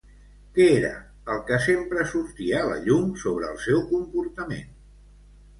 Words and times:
Què 0.53 0.65
era 0.77 0.93
el 1.33 1.43
que 1.49 1.59
sempre 1.65 2.05
sortia 2.13 2.63
a 2.63 2.71
la 2.71 2.79
llum 2.87 3.13
sobre 3.27 3.53
el 3.53 3.63
seu 3.67 3.85
comportament? 3.93 4.73